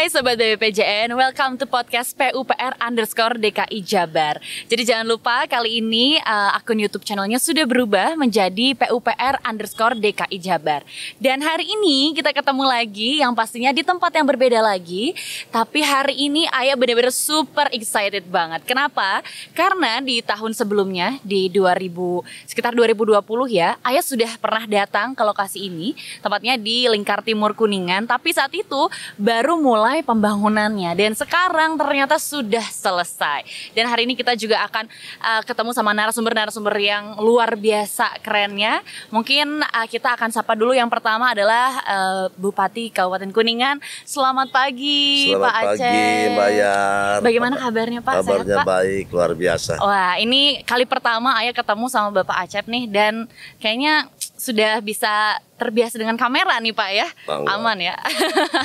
[0.00, 4.40] Hai Sobat BPJN, welcome to podcast PUPR underscore DKI Jabar.
[4.64, 10.40] Jadi jangan lupa kali ini uh, akun YouTube channelnya sudah berubah menjadi PUPR underscore DKI
[10.40, 10.88] Jabar.
[11.20, 15.12] Dan hari ini kita ketemu lagi yang pastinya di tempat yang berbeda lagi.
[15.52, 18.64] Tapi hari ini Ayah benar-benar super excited banget.
[18.64, 19.20] Kenapa?
[19.52, 23.20] Karena di tahun sebelumnya di 2000 sekitar 2020
[23.52, 25.92] ya Ayah sudah pernah datang ke lokasi ini
[26.24, 28.08] Tempatnya di Lingkar Timur Kuningan.
[28.08, 28.88] Tapi saat itu
[29.20, 33.42] baru baru mulai pembangunannya dan sekarang ternyata sudah selesai.
[33.74, 34.86] Dan hari ini kita juga akan
[35.18, 38.86] uh, ketemu sama narasumber-narasumber yang luar biasa kerennya.
[39.10, 43.82] Mungkin uh, kita akan sapa dulu yang pertama adalah uh, Bupati Kabupaten Kuningan.
[44.06, 45.82] Selamat pagi Selamat Pak Aceh.
[45.82, 46.06] pagi
[46.38, 47.18] Mbak Yar.
[47.26, 48.14] Bagaimana kabarnya Pak?
[48.22, 48.66] Kabarnya Sehat, Pak?
[48.70, 49.72] baik, luar biasa.
[49.82, 53.26] Wah, ini kali pertama Ayah ketemu sama Bapak Acep nih dan
[53.58, 54.06] kayaknya
[54.40, 57.08] sudah bisa terbiasa dengan kamera nih Pak ya.
[57.28, 57.60] Bangga.
[57.60, 57.92] Aman ya.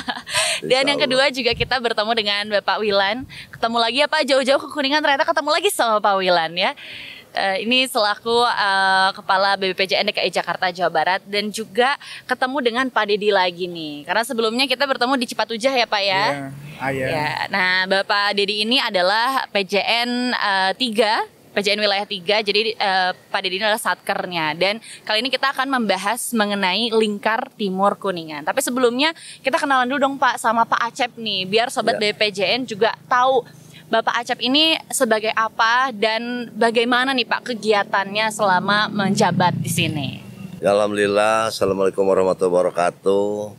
[0.72, 3.28] dan yang kedua juga kita bertemu dengan Bapak Wilan.
[3.52, 6.72] Ketemu lagi ya Pak jauh-jauh ke Kuningan ternyata ketemu lagi sama Pak Wilan ya.
[7.36, 13.12] Eh, ini selaku eh, Kepala BBPJN DKI Jakarta Jawa Barat dan juga ketemu dengan Pak
[13.12, 14.08] Dedi lagi nih.
[14.08, 16.24] Karena sebelumnya kita bertemu di Cipatujah ya Pak ya.
[16.32, 16.48] Iya,
[16.80, 17.08] ayah.
[17.12, 23.40] Ya, nah Bapak Dedi ini adalah PJN eh, 3 PJN wilayah 3 jadi eh, Pak
[23.40, 24.76] Dedi ini adalah satkernya dan
[25.08, 30.16] kali ini kita akan membahas mengenai lingkar timur kuningan tapi sebelumnya kita kenalan dulu dong
[30.20, 32.12] Pak sama Pak Acep nih biar sobat Ya.
[32.12, 33.40] BPJN juga tahu
[33.88, 40.08] Bapak Acep ini sebagai apa dan bagaimana nih Pak kegiatannya selama menjabat di sini
[40.56, 43.52] Ya, Alhamdulillah, Assalamualaikum warahmatullahi wabarakatuh.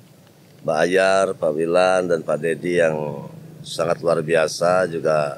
[0.66, 3.30] Mbak Ayar, Pak Wilan, dan Pak Dedi yang
[3.62, 5.38] sangat luar biasa juga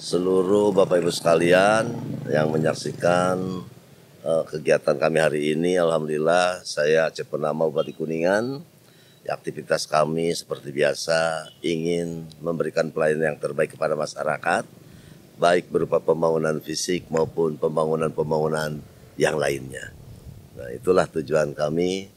[0.00, 1.92] seluruh Bapak Ibu sekalian
[2.24, 3.36] yang menyaksikan
[4.24, 5.76] eh, kegiatan kami hari ini.
[5.76, 8.64] Alhamdulillah, saya Acep Purnama Bupati Kuningan.
[9.28, 14.64] Ya, aktivitas kami seperti biasa ingin memberikan pelayanan yang terbaik kepada masyarakat,
[15.36, 18.80] baik berupa pembangunan fisik maupun pembangunan-pembangunan
[19.20, 19.92] yang lainnya.
[20.56, 22.08] Nah, itulah tujuan kami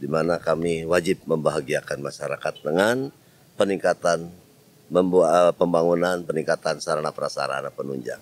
[0.00, 3.12] di mana kami wajib membahagiakan masyarakat dengan
[3.60, 4.45] peningkatan
[4.86, 8.20] membuat pembangunan peningkatan sarana prasarana penunjang.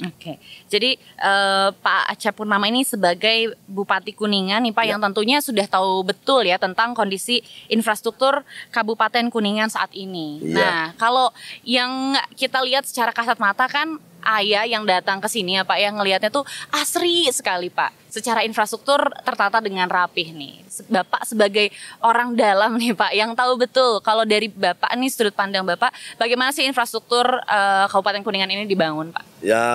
[0.00, 0.40] Oke,
[0.72, 4.96] jadi eh, Pak Acep Purnama ini sebagai Bupati Kuningan nih Pak Ya.
[4.96, 8.40] yang tentunya sudah tahu betul ya tentang kondisi infrastruktur
[8.72, 10.40] Kabupaten Kuningan saat ini.
[10.40, 10.56] Iya.
[10.56, 11.28] Nah, kalau
[11.68, 15.96] yang kita lihat secara kasat mata kan ayah yang datang ke sini ya Pak yang
[15.96, 18.10] ngelihatnya tuh asri sekali Pak.
[18.10, 20.66] Secara infrastruktur tertata dengan rapih nih.
[20.90, 21.70] Bapak sebagai
[22.02, 26.50] orang dalam nih Pak yang tahu betul kalau dari Bapak nih sudut pandang Bapak bagaimana
[26.50, 29.44] sih infrastruktur eh, Kabupaten Kuningan ini dibangun Pak?
[29.44, 29.66] Ya,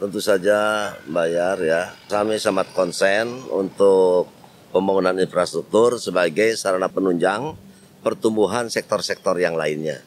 [0.00, 1.92] tentu saja bayar ya.
[2.08, 4.32] Kami sangat konsen untuk
[4.72, 7.54] pembangunan infrastruktur sebagai sarana penunjang
[8.00, 10.00] pertumbuhan sektor-sektor yang lainnya.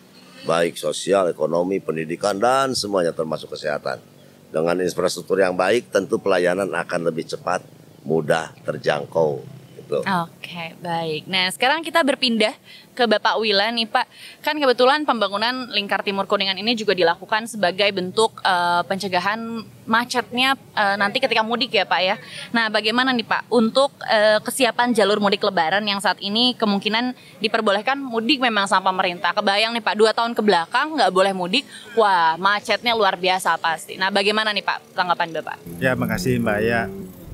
[0.43, 4.03] Baik sosial, ekonomi, pendidikan, dan semuanya termasuk kesehatan.
[4.51, 7.63] Dengan infrastruktur yang baik, tentu pelayanan akan lebih cepat,
[8.03, 9.41] mudah, terjangkau.
[9.79, 9.99] Gitu.
[10.03, 11.31] Oke, baik.
[11.31, 12.53] Nah, sekarang kita berpindah
[12.93, 14.05] ke Bapak Wila nih, Pak.
[14.45, 20.95] Kan kebetulan pembangunan Lingkar Timur Kuningan ini juga dilakukan sebagai bentuk eh, pencegahan macetnya eh,
[20.95, 22.15] nanti ketika mudik ya, Pak ya.
[22.53, 27.97] Nah, bagaimana nih, Pak, untuk eh, kesiapan jalur mudik Lebaran yang saat ini kemungkinan diperbolehkan
[27.97, 29.33] mudik memang sama pemerintah.
[29.33, 31.65] Kebayang nih, Pak, dua tahun ke belakang nggak boleh mudik,
[31.97, 33.97] wah macetnya luar biasa pasti.
[33.97, 35.57] Nah, bagaimana nih, Pak, tanggapan Bapak?
[35.81, 36.85] Ya, makasih Mbak Ya.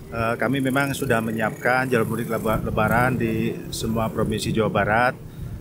[0.09, 5.13] Kami memang sudah menyiapkan jalur mudik leba- lebaran di semua provinsi Jawa Barat.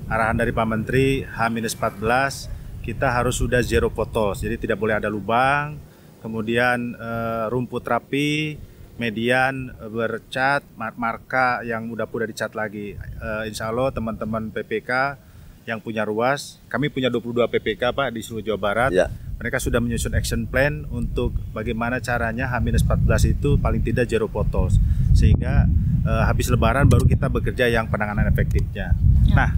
[0.08, 2.48] Arahan dari Pak Menteri H-14
[2.80, 5.76] kita harus sudah zero potos, jadi tidak boleh ada lubang.
[6.24, 8.56] Kemudian eh, rumput rapi,
[8.96, 12.96] median eh, bercat, mar- marka yang udah udah dicat lagi.
[12.96, 15.20] Eh, insya Allah teman-teman PPK
[15.68, 19.84] yang punya ruas, kami punya 22 PPK Pak di seluruh Jawa Barat Ya, mereka sudah
[19.84, 24.80] menyusun action plan untuk bagaimana caranya H-14 itu paling tidak zero potos
[25.12, 25.68] sehingga
[26.08, 28.96] eh, habis lebaran baru kita bekerja yang penanganan efektifnya.
[29.36, 29.52] Nah,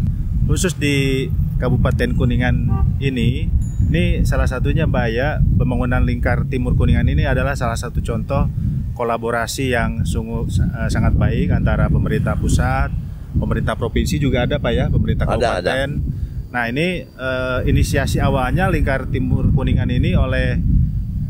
[0.51, 1.31] khusus di
[1.63, 2.67] Kabupaten Kuningan
[2.99, 3.47] ini
[3.87, 8.51] ini salah satunya Mbak ya pembangunan lingkar timur Kuningan ini adalah salah satu contoh
[8.99, 12.91] kolaborasi yang sungguh eh, sangat baik antara pemerintah pusat,
[13.39, 15.47] pemerintah provinsi juga ada Pak ya, pemerintah Ada, ada.
[15.63, 15.91] kabupaten.
[16.51, 20.59] Nah ini eh, inisiasi awalnya lingkar timur kuningan ini oleh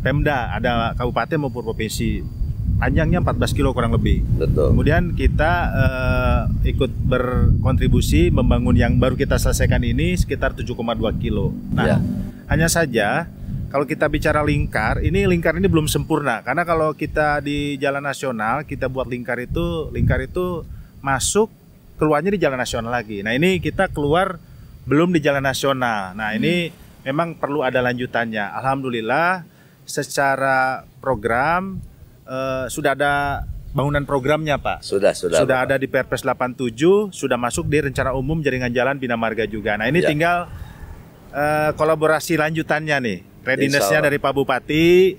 [0.01, 2.40] Pemda ada kabupaten maupun provinsi
[2.81, 4.25] panjangnya 14 kilo kurang lebih.
[4.41, 4.73] betul.
[4.73, 6.41] Kemudian kita eh,
[6.73, 10.73] ikut berkontribusi membangun yang baru kita selesaikan ini sekitar 7,2
[11.21, 11.53] kilo.
[11.71, 11.97] Nah Ya.
[12.49, 13.29] hanya saja
[13.71, 18.67] kalau kita bicara lingkar, ini lingkar ini belum sempurna karena kalau kita di jalan nasional
[18.67, 20.67] kita buat lingkar itu lingkar itu
[20.99, 21.47] masuk
[21.95, 23.21] keluarnya di jalan nasional lagi.
[23.21, 24.41] Nah ini kita keluar
[24.89, 26.17] belum di jalan nasional.
[26.17, 26.73] Nah, ini
[27.05, 28.43] memang perlu ada lanjutannya.
[28.59, 29.45] Alhamdulillah
[29.85, 31.79] secara program
[32.31, 34.83] eh, sudah ada bangunan programnya, Pak.
[34.83, 35.43] Sudah, sudah.
[35.43, 35.71] Sudah Bapak.
[35.71, 39.75] ada di Perpres 87, sudah masuk di rencana umum jaringan jalan Bina Marga juga.
[39.75, 40.09] Nah, ini Ya.
[40.09, 40.39] tinggal
[41.31, 43.19] eh, kolaborasi lanjutannya nih.
[43.41, 45.15] Readiness-nya dari Pak Bupati,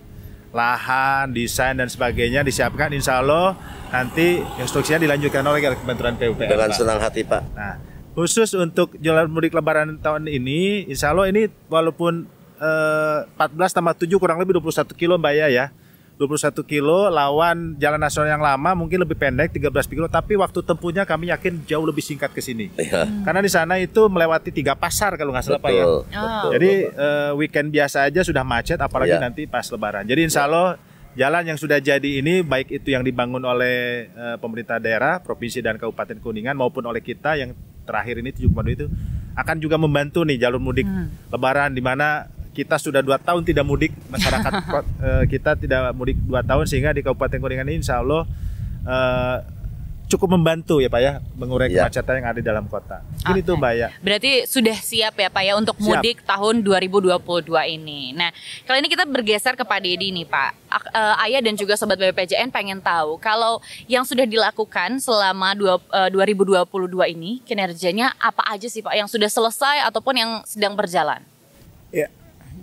[0.51, 3.55] lahan, desain dan sebagainya disiapkan insya Allah
[3.87, 6.47] nanti instruksinya dilanjutkan oleh Kementerian PUPR.
[6.47, 6.75] Dengan Pak.
[6.75, 7.43] senang hati, Pak.
[7.55, 7.79] Nah,
[8.11, 12.27] khusus untuk jalan mudik lebaran tahun ini, insya Allah ini walaupun
[12.59, 15.65] eh, 14 tambah 7 kurang lebih 21 kilo Mbak ya ya.
[16.21, 21.01] 21 kilo lawan jalan nasional yang lama mungkin lebih pendek 13 kilo tapi waktu tempuhnya
[21.01, 22.69] kami yakin jauh lebih singkat ke sini.
[22.77, 23.09] Iya.
[23.25, 25.81] Karena di sana itu melewati tiga pasar kalau nggak salah Pak ya.
[25.81, 25.97] Betul.
[25.97, 26.03] Oh.
[26.05, 29.19] betul, Jadi eh, weekend biasa aja sudah macet, apalagi Ya.
[29.19, 30.05] nanti pas Lebaran.
[30.05, 30.77] Jadi insya Allah
[31.17, 35.81] jalan yang sudah jadi ini, baik itu yang dibangun oleh eh, pemerintah daerah, provinsi dan
[35.81, 38.85] kabupaten Kuningan maupun oleh kita yang terakhir ini 7,2 itu
[39.33, 40.85] akan juga membantu nih jalur mudik
[41.33, 44.51] Lebaran di mana kita sudah dua tahun tidak mudik masyarakat
[45.07, 48.27] eh, kita tidak mudik dua tahun sehingga di Kabupaten Kuningan ini insya Allah
[48.83, 49.37] eh,
[50.07, 51.87] cukup membantu ya Pak ya mengurai Ya.
[51.87, 52.99] kemacetan yang ada di dalam kota.
[52.99, 53.43] Mungkin Oke.
[53.47, 53.87] itu Mbak ya.
[54.03, 55.87] Berarti sudah siap ya Pak ya untuk Siap.
[55.87, 57.15] mudik tahun 2022
[57.71, 58.11] ini.
[58.11, 58.27] Nah,
[58.67, 60.51] kali ini kita bergeser ke Pak Dedi nih Pak.
[60.67, 65.79] Ak- eh, Ayah dan juga Sobat BPJN pengen tahu kalau yang sudah dilakukan selama dua,
[65.79, 66.67] eh, 2022
[67.07, 71.23] ini kinerjanya apa aja sih Pak yang sudah selesai ataupun yang sedang berjalan?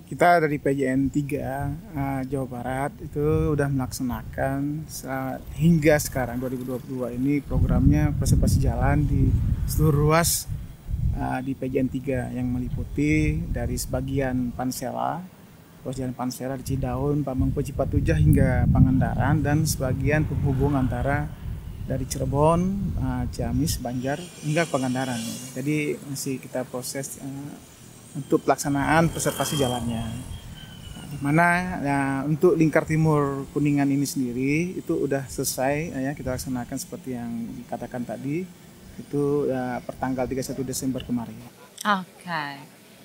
[0.09, 7.45] Kita dari PJN 3 eh, Jawa Barat itu udah melaksanakan sa- hingga sekarang 2022 ini
[7.45, 9.29] programnya konservasi jalan di
[9.69, 10.49] seluruh ruas
[11.13, 15.21] eh, di PJN 3 yang meliputi dari sebagian Pansela,
[15.85, 21.29] ruas jalan Pansela di Cidaun, Pamengpo, Cipatujah hingga Pangandaran dan sebagian penghubung antara
[21.85, 22.61] dari Cirebon,
[22.97, 25.21] eh, Ciamis, Banjar hingga Pangandaran.
[25.53, 27.77] Jadi masih kita proses eh,
[28.17, 30.05] untuk pelaksanaan preservasi jalannya.
[31.09, 31.47] Di mana
[31.81, 37.33] ya, untuk lingkar timur Kuningan ini sendiri itu udah selesai ya kita laksanakan seperti yang
[37.65, 38.45] dikatakan tadi
[39.01, 41.37] itu ya, pertanggal 31 Desember kemarin.
[41.81, 42.47] Oke.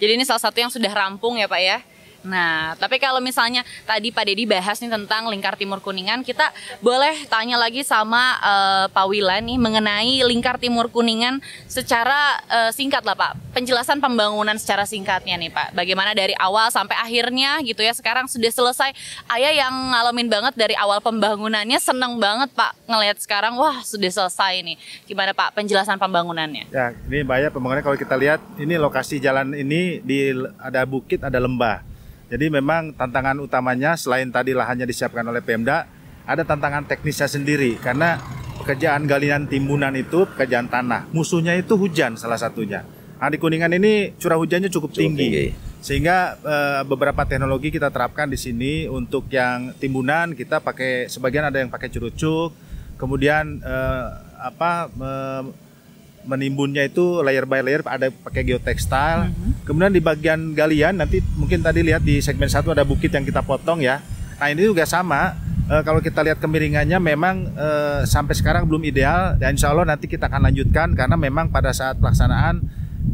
[0.01, 1.79] Jadi ini salah satu yang sudah rampung ya Pak ya.
[2.23, 7.27] Nah, tapi kalau misalnya tadi Pak Dedi bahas nih tentang lingkar timur kuningan, kita boleh
[7.27, 13.15] tanya lagi sama eh, Pak Wilan nih mengenai lingkar timur kuningan secara eh, singkat lah
[13.19, 13.35] Pak.
[13.51, 15.75] Penjelasan pembangunan secara singkatnya nih Pak.
[15.75, 17.91] Bagaimana dari awal sampai akhirnya gitu ya.
[17.91, 18.95] Sekarang sudah selesai.
[19.27, 24.63] Ayah yang ngalamin banget dari awal pembangunannya seneng banget Pak ngelihat sekarang wah sudah selesai
[24.63, 24.79] nih.
[25.05, 26.71] Gimana Pak penjelasan pembangunannya?
[26.71, 31.19] Ya, ini Mbak ya pembangunannya kalau kita lihat ini lokasi jalan ini di ada bukit,
[31.19, 31.92] ada lembah.
[32.33, 35.85] Jadi memang tantangan utamanya selain tadi lahannya disiapkan oleh Pemda,
[36.25, 38.17] ada tantangan teknisnya sendiri karena
[38.57, 41.13] pekerjaan galian timbunan itu pekerjaan tanah.
[41.13, 42.81] Musuhnya itu hujan salah satunya.
[43.21, 45.29] Nah, di Kuningan ini curah hujannya cukup, Cukup tinggi.
[45.29, 45.45] tinggi.
[45.85, 51.61] Sehingga eh, beberapa teknologi kita terapkan di sini untuk yang timbunan kita pakai sebagian ada
[51.61, 52.49] yang pakai curucuk,
[52.97, 54.05] kemudian eh,
[54.41, 55.53] apa me-
[56.25, 59.29] menimbunnya itu layer by layer ada pakai geotextile.
[59.63, 63.39] Kemudian di bagian galian nanti mungkin tadi lihat di segmen satu ada bukit yang kita
[63.39, 64.03] potong ya.
[64.39, 65.39] Nah ini juga sama.
[65.63, 70.11] Eh, kalau kita lihat kemiringannya memang eh, sampai sekarang belum ideal dan insya Allah nanti
[70.11, 72.59] kita akan lanjutkan karena memang pada saat pelaksanaan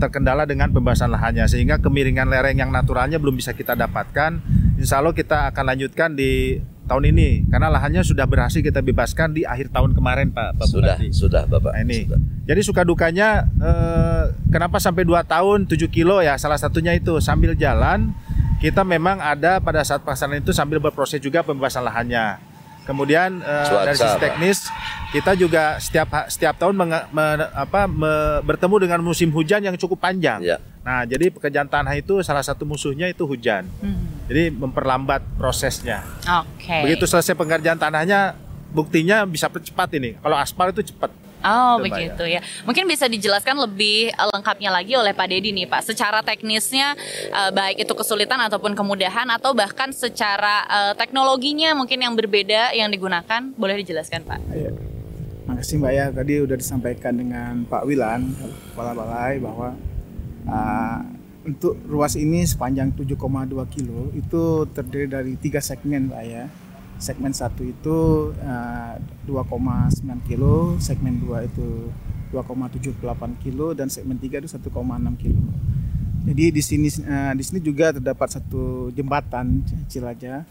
[0.01, 4.41] terkendala dengan pembahasan lahannya sehingga kemiringan lereng yang naturalnya belum bisa kita dapatkan.
[4.81, 6.57] Insya Allah kita akan lanjutkan di
[6.89, 10.57] tahun ini karena lahannya sudah berhasil kita bebaskan di akhir tahun kemarin Pak.
[10.57, 11.13] Pak Sudah, Bupati.
[11.13, 11.77] sudah Bapak.
[11.77, 12.09] Nah, ini.
[12.09, 12.19] Sudah.
[12.49, 17.53] Jadi suka dukanya eh, kenapa sampai 2 tahun 7 kilo ya salah satunya itu sambil
[17.53, 18.09] jalan
[18.57, 22.48] kita memang ada pada saat pelaksanaan itu sambil berproses juga pembebasan lahannya.
[22.89, 24.57] Kemudian Cuaca, dari sisi teknis
[25.09, 30.01] kita juga setiap setiap tahun menge- me- apa, me- bertemu dengan musim hujan yang cukup
[30.01, 30.41] panjang.
[30.41, 30.57] Ya.
[30.81, 33.69] Nah, jadi pekerjaan tanah itu salah satu musuhnya itu hujan.
[34.25, 36.01] Jadi memperlambat prosesnya.
[36.41, 36.81] Oke.
[36.81, 38.33] Begitu selesai pengerjaan tanahnya
[38.69, 40.17] buktinya bisa cepat ini.
[40.17, 41.13] Kalau aspal itu cepat.
[41.39, 42.43] Oh begitu ya.
[42.67, 45.87] Mungkin bisa dijelaskan lebih eh, lengkapnya lagi oleh Pak Dedi nih Pak.
[45.87, 46.99] Secara teknisnya
[47.31, 52.91] eh, baik itu kesulitan ataupun kemudahan atau bahkan secara eh, teknologinya mungkin yang berbeda yang
[52.91, 54.39] digunakan boleh dijelaskan Pak.
[54.51, 54.71] Ya.
[55.49, 58.37] Makasih Mbak ya tadi udah disampaikan dengan Pak Wilan
[58.69, 59.73] Kepala Balai bahwa
[60.45, 60.99] uh,
[61.41, 63.17] untuk ruas ini sepanjang 7,2
[63.73, 66.45] kilo itu terdiri dari tiga segmen Mbak ya.
[66.99, 67.97] Segmen satu itu
[68.43, 71.89] uh, 2,9 kilo, segmen 2 itu
[72.35, 72.99] 2,78
[73.41, 74.67] kilo dan segmen 3 itu 1,6
[75.23, 75.43] kilo.
[76.27, 80.43] Jadi di sini uh, di sini juga terdapat satu jembatan Cilaja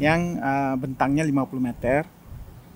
[0.00, 2.08] yang uh, bentangnya 50 meter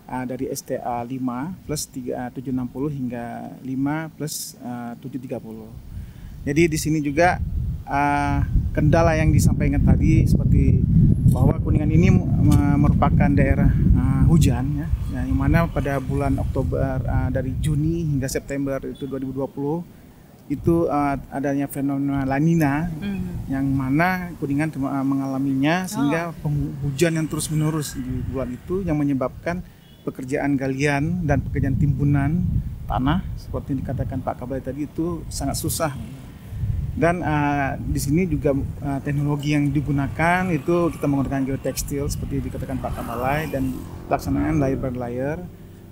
[0.08, 3.24] uh, dari STA 5 plus 3, uh, 760 hingga
[3.64, 6.48] 5 plus uh, 730.
[6.48, 7.40] Jadi di sini juga
[7.84, 8.38] uh,
[8.72, 10.80] kendala yang disampaikan tadi seperti
[11.28, 12.08] bahwa Kuningan ini
[12.78, 18.80] merupakan daerah uh, hujan ya, yang mana pada bulan Oktober uh, dari Juni hingga September
[18.84, 19.98] itu 2020
[20.48, 23.52] itu uh, adanya fenomena lanina mm.
[23.52, 26.48] yang mana kuningan uh, mengalaminya sehingga oh.
[26.88, 29.60] hujan yang terus menerus di bulan itu yang menyebabkan
[30.08, 32.48] pekerjaan galian dan pekerjaan timbunan
[32.88, 35.92] tanah seperti yang dikatakan Pak Kabay tadi itu sangat susah
[36.94, 42.80] dan uh, di sini juga uh, teknologi yang digunakan itu kita menggunakan geotekstil seperti dikatakan
[42.80, 43.74] Pak Kabalai dan
[44.08, 45.38] pelaksanaan layer by layer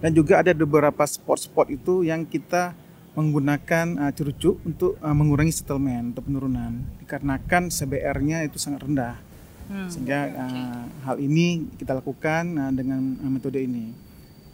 [0.01, 2.73] dan juga ada beberapa spot-spot itu yang kita
[3.17, 6.85] menggunakan uh, cerucuk untuk uh, mengurangi settlement atau penurunan.
[7.01, 9.17] Dikarenakan CBR-nya itu sangat rendah.
[9.67, 9.91] Hmm.
[9.91, 13.91] sehingga uh, hal ini kita lakukan uh, dengan uh, metode ini.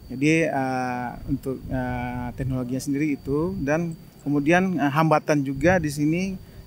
[0.09, 3.93] Jadi uh, untuk uh, teknologinya sendiri itu dan
[4.23, 6.23] kemudian uh, hambatan juga di sini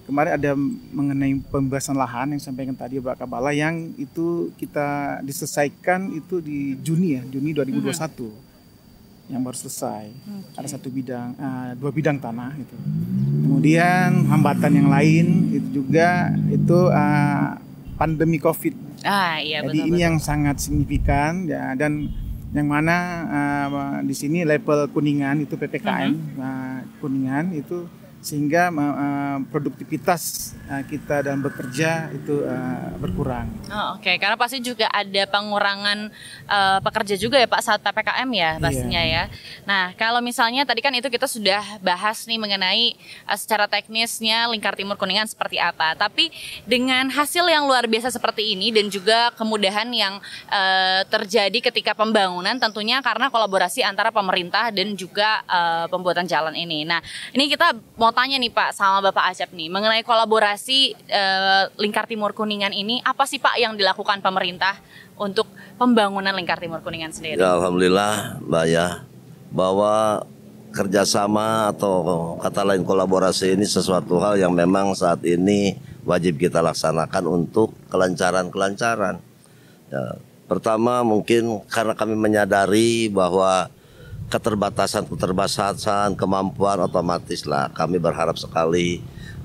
[0.06, 0.52] kemarin ada
[0.94, 7.18] mengenai pembebasan lahan yang sampaikan tadi Pak Kabala yang itu kita diselesaikan itu di Juni
[7.18, 7.90] ya Juni 2021.
[8.22, 8.46] Hmm
[9.26, 10.06] yang baru selesai.
[10.14, 10.60] Okay.
[10.62, 12.78] Ada satu bidang, uh, dua bidang tanah itu.
[13.46, 17.58] Kemudian hambatan yang lain itu juga itu uh,
[17.98, 19.02] pandemi COVID.
[19.06, 19.90] Ah iya Jadi betul.
[19.94, 22.10] ini yang sangat signifikan ya dan
[22.54, 22.98] yang mana
[23.28, 26.40] uh, di sini level kuningan itu ppkm uh -huh.
[26.40, 26.75] uh,
[27.06, 27.86] kuningan itu
[28.26, 33.46] sehingga uh, produktivitas uh, kita dalam bekerja itu uh, berkurang.
[33.70, 34.16] Oh, Oke, okay.
[34.18, 36.10] karena pasti juga ada pengurangan
[36.50, 39.30] uh, pekerja juga ya Pak saat ppkm ya pastinya yeah.
[39.30, 39.64] ya.
[39.70, 42.98] Nah kalau misalnya tadi kan itu kita sudah bahas nih mengenai
[43.30, 45.94] uh, secara teknisnya lingkar timur kuningan seperti apa.
[45.94, 46.34] Tapi
[46.66, 50.18] dengan hasil yang luar biasa seperti ini dan juga kemudahan yang
[50.50, 56.90] uh, terjadi ketika pembangunan tentunya karena kolaborasi antara pemerintah dan juga uh, pembuatan jalan ini.
[56.90, 62.08] Nah ini kita mau tanya nih Pak sama Bapak Acep nih mengenai kolaborasi uh, Lingkar
[62.08, 64.80] Timur Kuningan ini apa sih Pak yang dilakukan pemerintah
[65.20, 67.36] untuk pembangunan Lingkar Timur Kuningan sendiri?
[67.36, 69.04] Ya, Alhamdulillah Mbak ya
[69.52, 70.24] bahwa
[70.76, 77.24] kerjasama atau kata lain kolaborasi ini sesuatu hal yang memang saat ini wajib kita laksanakan
[77.28, 79.20] untuk kelancaran-kelancaran.
[79.92, 80.04] Ya,
[80.52, 83.72] pertama mungkin karena kami menyadari bahwa
[84.30, 87.70] keterbatasan-keterbatasan kemampuan otomatis lah.
[87.72, 89.02] Kami berharap sekali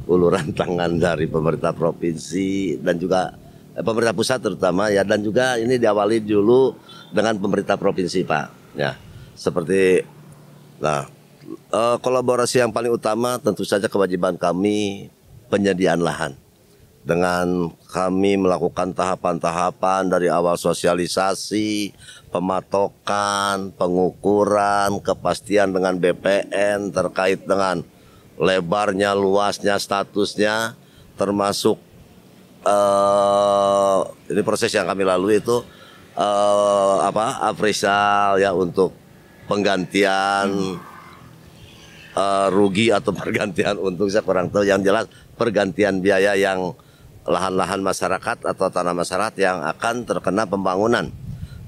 [0.08, 3.36] uluran tangan dari pemerintah provinsi dan juga
[3.76, 6.74] eh, pemerintah pusat terutama ya dan juga ini diawali dulu
[7.12, 8.46] dengan pemerintah provinsi Pak.
[8.78, 8.96] Ya
[9.36, 10.04] seperti
[10.80, 11.08] nah
[11.72, 15.08] eh, kolaborasi yang paling utama tentu saja kewajiban kami
[15.52, 16.36] penyediaan lahan
[17.00, 21.96] dengan kami melakukan tahapan-tahapan dari awal sosialisasi,
[22.28, 27.80] pematokan, pengukuran, kepastian dengan BPN terkait dengan
[28.36, 30.76] lebarnya, luasnya, statusnya,
[31.16, 31.80] termasuk
[32.68, 35.64] uh, ini proses yang kami lalui itu
[36.16, 38.92] uh, apa apresial ya untuk
[39.48, 40.76] penggantian
[42.16, 46.76] uh, rugi atau pergantian untung saya kurang tahu yang jelas pergantian biaya yang
[47.30, 51.08] lahan-lahan masyarakat atau tanah masyarakat yang akan terkena pembangunan.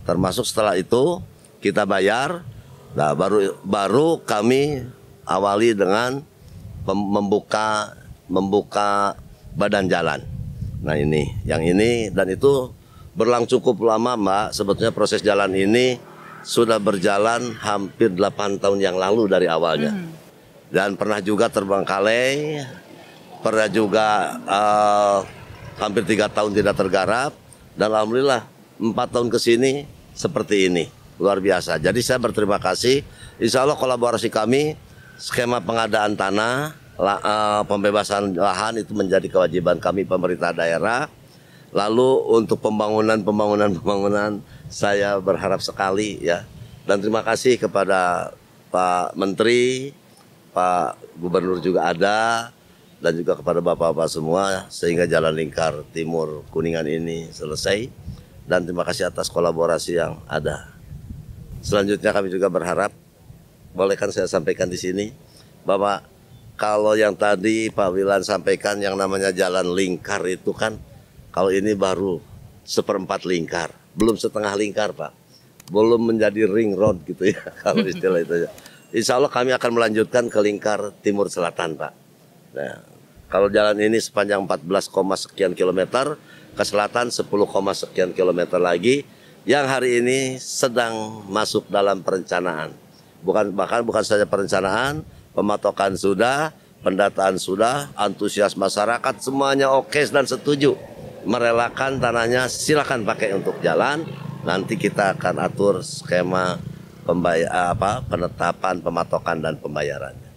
[0.02, 1.22] Termasuk setelah itu
[1.62, 2.42] kita bayar,
[2.98, 4.82] nah baru baru kami
[5.22, 6.26] awali dengan
[6.90, 7.94] membuka
[8.26, 9.14] membuka
[9.54, 10.20] badan jalan.
[10.82, 12.74] Nah ini, yang ini dan itu
[13.14, 14.46] berlang cukup lama Mbak.
[14.50, 16.00] Sebetulnya proses jalan ini
[16.42, 19.94] sudah berjalan hampir 8 tahun yang lalu dari awalnya.
[19.94, 20.10] Hmm.
[20.72, 22.64] Dan pernah juga terbengkalai,
[23.44, 24.08] pernah juga
[24.48, 25.18] uh,
[25.80, 27.32] hampir tiga tahun tidak tergarap
[27.76, 28.44] dan alhamdulillah
[28.80, 29.72] empat tahun ke sini
[30.12, 30.84] seperti ini
[31.20, 31.78] luar biasa.
[31.78, 33.04] Jadi saya berterima kasih.
[33.38, 34.74] Insya Allah kolaborasi kami
[35.16, 41.06] skema pengadaan tanah, la, uh, pembebasan lahan itu menjadi kewajiban kami pemerintah daerah.
[41.72, 46.44] Lalu untuk pembangunan pembangunan pembangunan saya berharap sekali ya
[46.82, 48.34] dan terima kasih kepada
[48.74, 49.94] Pak Menteri,
[50.50, 52.50] Pak Gubernur juga ada,
[53.02, 57.90] dan juga kepada bapak-bapak semua sehingga jalan lingkar timur kuningan ini selesai
[58.46, 60.70] dan terima kasih atas kolaborasi yang ada.
[61.66, 62.94] Selanjutnya kami juga berharap
[63.74, 65.10] bolehkan saya sampaikan di sini
[65.66, 65.98] bahwa
[66.54, 70.78] kalau yang tadi Pak Wilan sampaikan yang namanya jalan lingkar itu kan
[71.34, 72.22] kalau ini baru
[72.62, 75.10] seperempat lingkar, belum setengah lingkar Pak,
[75.74, 78.46] belum menjadi ring road gitu ya kalau istilah itu.
[78.94, 81.92] Insya Allah kami akan melanjutkan ke lingkar timur selatan Pak.
[82.52, 82.91] Nah,
[83.32, 86.20] kalau jalan ini sepanjang 14, sekian kilometer,
[86.52, 87.24] ke selatan 10,
[87.72, 89.08] sekian kilometer lagi
[89.48, 92.76] yang hari ini sedang masuk dalam perencanaan.
[93.24, 95.00] Bukan bahkan bukan saja perencanaan,
[95.32, 96.52] pematokan sudah,
[96.84, 100.76] pendataan sudah, antusias masyarakat semuanya oke dan setuju
[101.24, 104.04] merelakan tanahnya silakan pakai untuk jalan.
[104.44, 106.60] Nanti kita akan atur skema
[107.08, 110.31] pembayar apa penetapan pematokan dan pembayarannya.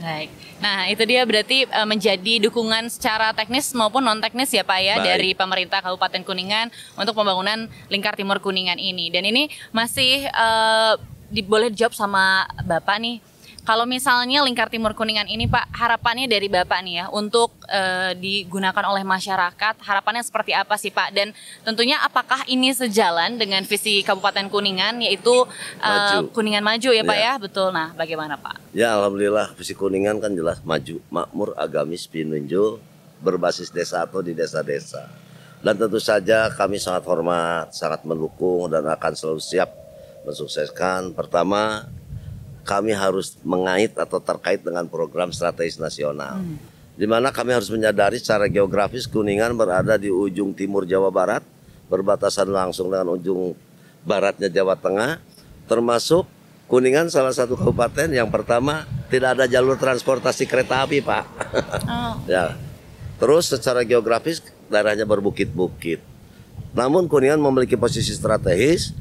[0.00, 0.28] Baik.
[0.64, 4.96] Nah, itu dia berarti uh, menjadi dukungan secara teknis maupun non teknis ya Pak ya
[4.96, 5.04] Baik.
[5.04, 9.12] dari pemerintah Kabupaten Kuningan untuk pembangunan Lingkar Timur Kuningan ini.
[9.12, 10.96] Dan ini masih uh,
[11.28, 13.20] di, boleh dijawab sama Bapak nih
[13.62, 18.84] kalau misalnya Lingkar Timur Kuningan ini Pak, harapannya dari Bapak nih ya untuk uh, digunakan
[18.88, 21.12] oleh masyarakat, harapannya seperti apa sih Pak?
[21.12, 25.44] Dan tentunya apakah ini sejalan dengan visi Kabupaten Kuningan yaitu
[25.84, 27.32] uh, Kuningan maju ya Pak ya.
[27.36, 27.42] ya?
[27.42, 27.68] Betul.
[27.70, 28.72] Nah, bagaimana Pak?
[28.72, 32.80] Ya, alhamdulillah visi Kuningan kan jelas maju, makmur, agamis, pinunjul,
[33.20, 35.06] berbasis desa atau di desa-desa.
[35.60, 39.68] Dan tentu saja kami sangat hormat, sangat mendukung dan akan selalu siap
[40.24, 41.12] mensukseskan.
[41.12, 41.84] Pertama,
[42.70, 46.38] kami harus mengait atau terkait dengan program strategis nasional.
[46.38, 46.54] Hmm.
[46.94, 51.42] Di mana kami harus menyadari secara geografis Kuningan berada di ujung timur Jawa Barat,
[51.90, 53.58] berbatasan langsung dengan ujung
[54.06, 55.18] baratnya Jawa Tengah,
[55.66, 56.30] termasuk
[56.70, 61.24] Kuningan salah satu kabupaten yang pertama tidak ada jalur transportasi kereta api, Pak.
[61.90, 62.14] Oh.
[62.30, 62.54] ya.
[63.18, 64.38] Terus secara geografis
[64.70, 65.98] daerahnya berbukit-bukit.
[66.70, 68.94] Namun Kuningan memiliki posisi strategis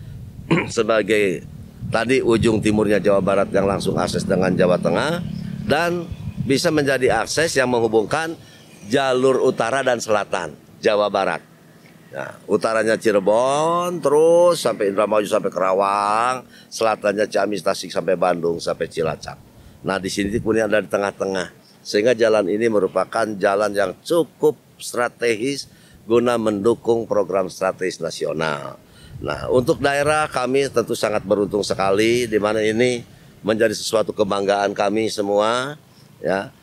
[0.74, 1.46] sebagai
[1.90, 5.22] tadi ujung timurnya Jawa Barat yang langsung akses dengan Jawa Tengah
[5.66, 6.06] dan
[6.46, 8.34] bisa menjadi akses yang menghubungkan
[8.90, 11.46] jalur utara dan selatan Jawa Barat.
[12.10, 16.42] Nah, utaranya Cirebon terus sampai Indramayu sampai Kerawang,
[16.74, 19.38] selatannya Ciamis Tasik sampai Bandung sampai Cilacap.
[19.86, 21.54] Nah, di sini kemudian ada di tengah-tengah.
[21.86, 25.70] Sehingga jalan ini merupakan jalan yang cukup strategis
[26.10, 28.82] guna mendukung program strategis nasional.
[29.20, 33.04] Nah, untuk daerah kami tentu sangat beruntung sekali di mana ini
[33.44, 35.76] menjadi sesuatu kebanggaan kami semua
[36.24, 36.56] ya.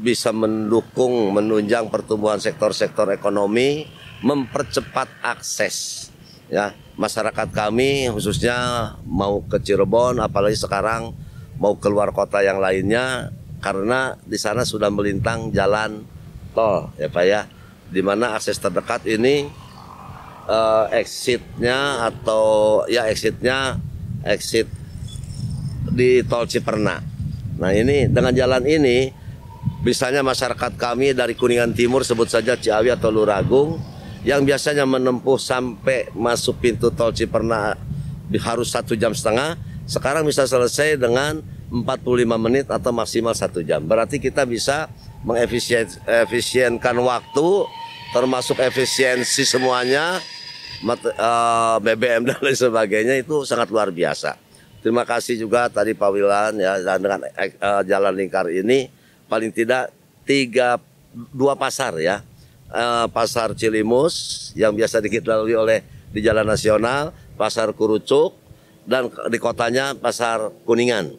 [0.00, 3.84] Bisa mendukung menunjang pertumbuhan sektor-sektor ekonomi,
[4.22, 6.08] mempercepat akses
[6.46, 6.72] ya.
[6.94, 8.56] Masyarakat kami khususnya
[9.04, 11.12] mau ke Cirebon apalagi sekarang
[11.58, 16.06] mau keluar kota yang lainnya karena di sana sudah melintang jalan
[16.54, 17.50] tol ya Pak ya.
[17.90, 19.50] Di mana akses terdekat ini
[20.50, 23.78] uh, exitnya atau ya exitnya
[24.26, 24.66] exit
[25.94, 26.98] di tol Ciperna.
[27.62, 29.14] Nah ini dengan jalan ini
[29.86, 33.78] misalnya masyarakat kami dari Kuningan Timur sebut saja Ciawi atau Luragung
[34.26, 37.78] yang biasanya menempuh sampai masuk pintu tol Ciperna
[38.30, 39.56] harus satu jam setengah
[39.88, 42.04] sekarang bisa selesai dengan 45
[42.38, 44.86] menit atau maksimal satu jam berarti kita bisa
[45.26, 47.48] mengefisienkan waktu
[48.14, 50.18] termasuk efisiensi semuanya
[50.84, 54.36] uh, BBM dan lain sebagainya itu sangat luar biasa.
[54.80, 58.88] Terima kasih juga tadi Pak Wilan ya dan dengan uh, jalan lingkar ini
[59.28, 59.92] paling tidak
[60.24, 60.80] tiga
[61.36, 62.24] dua pasar ya
[62.72, 68.34] uh, pasar Cilimus yang biasa dilalui oleh di Jalan Nasional, pasar Kurucuk
[68.88, 71.12] dan di kotanya pasar Kuningan.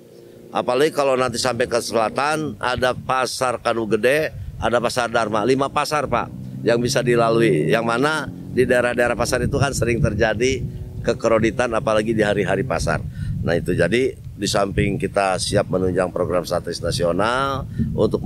[0.52, 6.10] Apalagi kalau nanti sampai ke selatan ada pasar Kanu Gede, ada pasar Dharma, lima pasar
[6.12, 7.70] Pak yang bisa dilalui.
[7.70, 10.62] Yang mana di daerah-daerah pasar itu kan sering terjadi
[11.02, 13.02] kekeroditan apalagi di hari-hari pasar.
[13.42, 18.22] Nah itu jadi di samping kita siap menunjang program strategis nasional untuk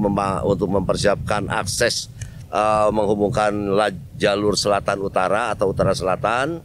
[0.47, 2.11] untuk mempersiapkan akses
[2.51, 3.51] uh, menghubungkan
[4.15, 6.63] jalur selatan utara atau utara selatan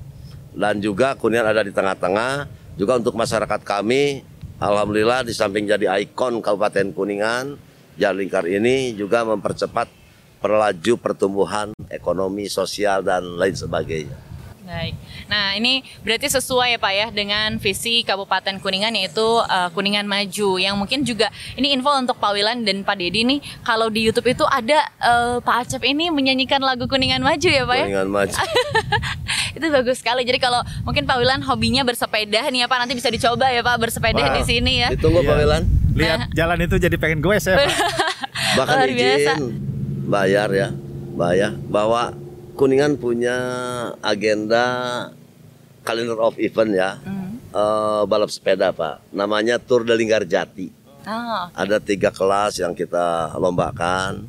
[0.54, 4.22] dan juga Kuningan ada di tengah-tengah juga untuk masyarakat kami
[4.59, 7.59] alhamdulillah di samping jadi ikon Kabupaten Kuningan
[7.98, 9.99] Jalan Lingkar ini juga mempercepat
[10.40, 14.31] perlaju pertumbuhan ekonomi, sosial dan lain sebagainya.
[14.70, 14.94] Baik.
[15.26, 20.62] Nah, ini berarti sesuai ya Pak ya dengan visi Kabupaten Kuningan yaitu uh, Kuningan Maju
[20.62, 21.26] yang mungkin juga
[21.59, 25.42] ini info untuk Pak Wilan dan Pak Dedi nih kalau di YouTube itu ada uh,
[25.42, 27.85] Pak Acep ini menyanyikan lagu Kuningan Maju ya Pak ya.
[27.90, 28.35] Kuningan Maju.
[29.59, 30.22] itu bagus sekali.
[30.22, 33.74] Jadi kalau mungkin Pak Wilan hobinya bersepeda nih ya Pak nanti bisa dicoba ya Pak
[33.74, 34.35] bersepeda wow.
[34.38, 34.94] di sini ya.
[34.94, 35.31] Ditunggu iya.
[35.35, 35.62] Pak Wilan.
[35.98, 36.26] Lihat nah.
[36.31, 37.74] jalan itu jadi pengen gue ya Pak.
[38.55, 39.33] Bahkan Luar biasa.
[40.11, 40.68] Bayar ya
[41.14, 42.12] Mbak bahwa
[42.59, 43.38] Kuningan punya
[44.05, 44.66] agenda
[45.81, 47.55] kalender of event ya mm.
[47.57, 50.68] uh, balap sepeda Pak namanya Tour de Linggar Jati
[51.09, 51.44] oh.
[51.57, 54.29] ada tiga kelas yang kita lombakan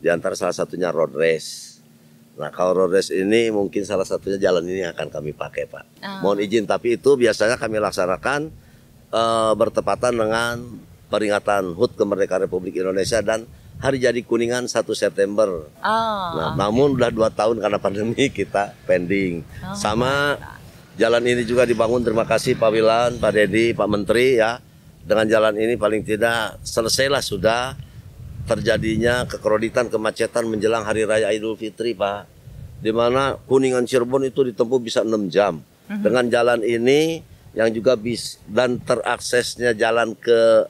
[0.00, 1.68] di antara salah satunya road race
[2.38, 5.84] Nah kalau road race ini mungkin salah satunya jalan ini akan kami pakai Pak.
[6.06, 6.18] Oh.
[6.22, 8.54] Mohon izin tapi itu biasanya kami laksanakan
[9.10, 10.62] uh, bertepatan dengan
[11.10, 13.42] peringatan HUT kemerdekaan Republik Indonesia dan
[13.78, 15.70] hari jadi Kuningan 1 September.
[15.82, 19.46] Oh, nah, namun udah dua tahun karena pandemi kita pending.
[19.62, 20.38] Oh, Sama
[20.98, 22.02] jalan ini juga dibangun.
[22.02, 24.58] Terima kasih Pak Wilan, Pak Dedi, Pak Menteri ya.
[25.08, 27.72] Dengan jalan ini paling tidak selesailah sudah
[28.44, 32.28] terjadinya kekroditan kemacetan menjelang hari raya Idul Fitri Pak
[32.80, 37.24] di mana Kuningan Cirebon itu ditempuh bisa 6 jam dengan jalan ini
[37.56, 40.68] yang juga bis dan teraksesnya jalan ke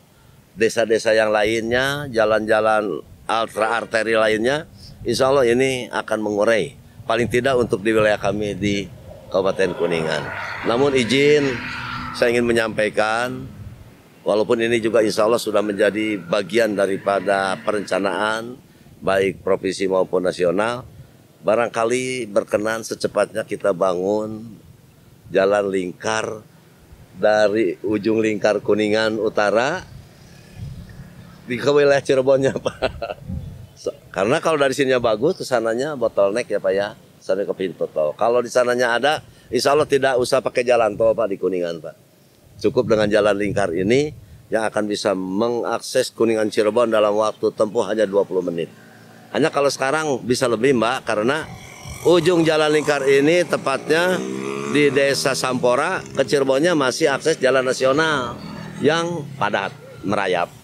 [0.58, 4.66] desa-desa yang lainnya jalan-jalan ultra arteri lainnya
[5.06, 6.74] Insya Allah ini akan mengurai.
[7.06, 8.90] Paling tidak untuk di wilayah kami di
[9.30, 10.22] Kabupaten Kuningan.
[10.66, 11.46] Namun izin
[12.18, 13.46] saya ingin menyampaikan
[14.28, 18.60] Walaupun ini juga insya Allah sudah menjadi bagian daripada perencanaan
[19.00, 20.84] baik provinsi maupun nasional,
[21.40, 24.44] barangkali berkenan secepatnya kita bangun
[25.32, 26.44] jalan lingkar
[27.16, 29.80] dari ujung lingkar Kuningan Utara
[31.48, 32.76] di ke wilayah Cirebonnya Pak.
[34.12, 38.12] Karena kalau dari sininya bagus, ke sananya bottleneck ya Pak ya, sampai ke pintu tol.
[38.12, 39.12] Kalau di sananya ada,
[39.48, 41.94] insya Allah tidak usah pakai jalan tol Pak di Kuningan Pak.
[42.60, 44.12] Cukup dengan jalan lingkar ini
[44.52, 48.68] yang akan bisa mengakses Kuningan Cirebon dalam waktu tempuh hanya 20 menit.
[49.30, 51.44] Hanya kalau sekarang bisa lebih Mbak karena
[52.08, 54.16] ujung jalan lingkar ini tepatnya
[54.74, 58.34] di Desa Sampora ke Cirebonnya masih akses jalan nasional
[58.82, 59.70] yang padat
[60.02, 60.57] merayap.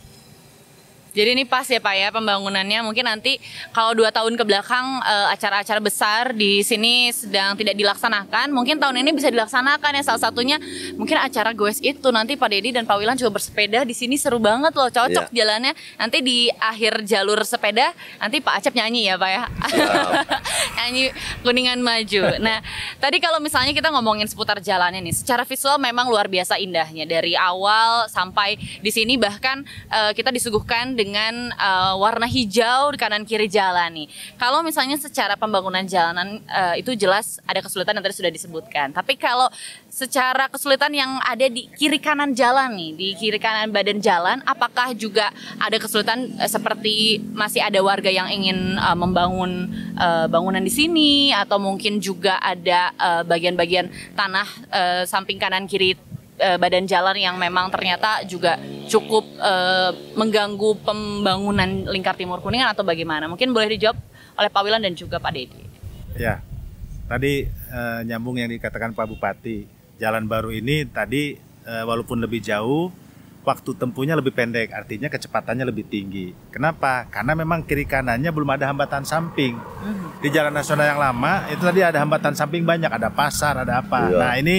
[1.14, 2.82] Jadi ini pas ya Pak ya pembangunannya.
[2.82, 3.38] Mungkin nanti
[3.70, 8.98] kalau dua tahun ke belakang eh, acara-acara besar di sini sedang tidak dilaksanakan, mungkin tahun
[8.98, 10.02] ini bisa dilaksanakan ya.
[10.02, 10.58] Salah satunya
[10.98, 14.42] mungkin acara goes itu nanti Pak Dedi dan Pak Wilan juga bersepeda di sini seru
[14.42, 15.46] banget loh, cocok Iya.
[15.46, 15.72] jalannya.
[15.96, 19.42] Nanti di akhir jalur sepeda nanti Pak Acep nyanyi ya Pak ya.
[20.82, 21.14] nyanyi
[21.46, 22.42] kuningan maju.
[22.42, 22.58] Nah
[22.98, 27.38] tadi kalau misalnya kita ngomongin seputar jalannya nih, secara visual memang luar biasa indahnya dari
[27.38, 33.44] awal sampai di sini bahkan eh, kita disuguhkan dengan eh, warna hijau di kanan kiri
[33.52, 34.08] jalan nih.
[34.40, 38.96] Kalau misalnya secara pembangunan jalanan eh, itu jelas ada kesulitan yang tadi sudah disebutkan.
[38.96, 39.52] Tapi kalau
[39.92, 44.96] secara kesulitan yang ada di kiri kanan jalan nih, di kiri kanan badan jalan, apakah
[44.96, 45.28] juga
[45.60, 49.68] ada kesulitan eh, seperti masih ada warga yang ingin eh, membangun
[50.00, 55.98] eh, bangunan di sini atau mungkin juga ada bagian-bagian tanah eh, samping kanan kiri
[56.38, 58.58] eh, badan jalan yang memang ternyata juga
[58.90, 63.30] cukup eh, mengganggu pembangunan lingkar timur kuningan atau bagaimana?
[63.30, 63.98] Mungkin boleh dijawab
[64.34, 65.62] oleh Pak Wilan dan juga Pak Dedi.
[66.18, 66.42] Ya,
[67.06, 69.66] tadi eh, nyambung yang dikatakan Pak Bupati,
[69.98, 71.34] jalan baru ini tadi
[71.66, 72.90] eh, walaupun lebih jauh,
[73.44, 76.32] waktu tempuhnya lebih pendek, artinya kecepatannya lebih tinggi.
[76.50, 77.06] Kenapa?
[77.12, 79.54] Karena memang kiri kanannya belum ada hambatan samping.
[80.24, 84.08] Di jalan nasional yang lama itu tadi ada hambatan samping banyak, ada pasar, ada apa.
[84.08, 84.18] Iya.
[84.18, 84.56] Nah ini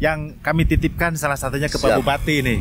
[0.00, 2.00] yang kami titipkan salah satunya ke Pak.
[2.00, 2.60] Bupati nih.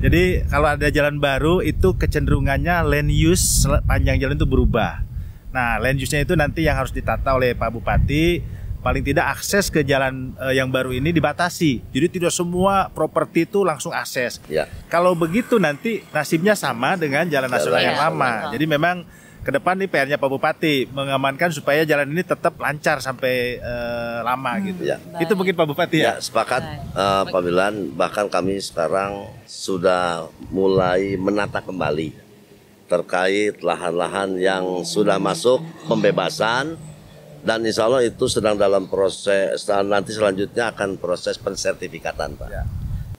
[0.00, 5.06] Jadi kalau ada jalan baru itu kecenderungannya land use panjang jalan itu berubah.
[5.54, 8.58] Nah, land use-nya itu nanti yang harus ditata oleh Pak Bupati.
[8.80, 11.92] Paling tidak akses ke jalan eh, yang baru ini dibatasi.
[11.92, 14.40] Jadi tidak semua properti itu langsung akses.
[14.48, 14.64] Ya.
[14.88, 18.48] Kalau begitu nanti nasibnya sama dengan jalan nasional yang lama.
[18.48, 19.04] Jadi memang
[19.40, 24.52] ke depan nih PR-nya Pak Bupati mengamankan supaya jalan ini tetap lancar sampai eh, lama
[24.60, 24.84] gitu.
[24.84, 25.00] Ya.
[25.16, 26.14] Itu mungkin Pak Bupati ya.
[26.14, 27.00] Ya, sepakat Baik.
[27.00, 27.74] eh, Pak Bilan.
[27.96, 32.12] Bahkan kami sekarang sudah mulai menata kembali
[32.90, 36.74] terkait lahan-lahan yang sudah masuk pembebasan
[37.40, 42.48] dan insya Allah itu sedang dalam proses nanti selanjutnya akan proses pensertifikatan Pak.
[42.52, 42.64] Ya.